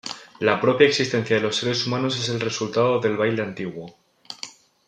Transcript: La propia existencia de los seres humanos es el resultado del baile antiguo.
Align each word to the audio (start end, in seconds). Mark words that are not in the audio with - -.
La 0.39 0.59
propia 0.59 0.87
existencia 0.87 1.35
de 1.35 1.43
los 1.43 1.57
seres 1.57 1.85
humanos 1.85 2.17
es 2.19 2.27
el 2.29 2.39
resultado 2.39 2.99
del 2.99 3.17
baile 3.17 3.43
antiguo. 3.43 3.99